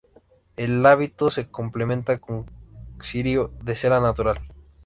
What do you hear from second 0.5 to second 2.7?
El hábito se complementa con